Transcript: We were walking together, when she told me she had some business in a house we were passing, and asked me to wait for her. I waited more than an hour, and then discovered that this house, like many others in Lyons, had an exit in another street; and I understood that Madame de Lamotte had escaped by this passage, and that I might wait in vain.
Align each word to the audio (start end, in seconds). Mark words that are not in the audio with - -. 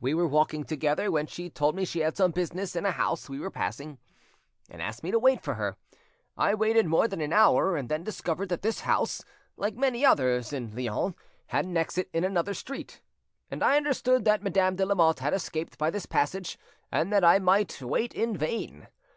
We 0.00 0.12
were 0.12 0.26
walking 0.26 0.64
together, 0.64 1.08
when 1.08 1.28
she 1.28 1.48
told 1.48 1.76
me 1.76 1.84
she 1.84 2.00
had 2.00 2.16
some 2.16 2.32
business 2.32 2.74
in 2.74 2.84
a 2.84 2.90
house 2.90 3.28
we 3.28 3.38
were 3.38 3.48
passing, 3.48 3.98
and 4.68 4.82
asked 4.82 5.04
me 5.04 5.12
to 5.12 5.20
wait 5.20 5.40
for 5.40 5.54
her. 5.54 5.76
I 6.36 6.52
waited 6.56 6.86
more 6.86 7.06
than 7.06 7.20
an 7.20 7.32
hour, 7.32 7.76
and 7.76 7.88
then 7.88 8.02
discovered 8.02 8.48
that 8.48 8.62
this 8.62 8.80
house, 8.80 9.24
like 9.56 9.76
many 9.76 10.04
others 10.04 10.52
in 10.52 10.74
Lyons, 10.74 11.14
had 11.46 11.64
an 11.64 11.76
exit 11.76 12.10
in 12.12 12.24
another 12.24 12.54
street; 12.54 13.02
and 13.52 13.62
I 13.62 13.76
understood 13.76 14.24
that 14.24 14.42
Madame 14.42 14.74
de 14.74 14.84
Lamotte 14.84 15.20
had 15.20 15.32
escaped 15.32 15.78
by 15.78 15.90
this 15.90 16.06
passage, 16.06 16.58
and 16.90 17.12
that 17.12 17.22
I 17.22 17.38
might 17.38 17.80
wait 17.80 18.12
in 18.14 18.36
vain. 18.36 18.88